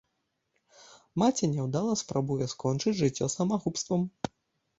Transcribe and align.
Маці 1.23 1.49
няўдала 1.51 1.93
спрабуе 2.01 2.49
скончыць 2.55 2.95
жыццё 3.01 3.29
самагубствам. 3.37 4.09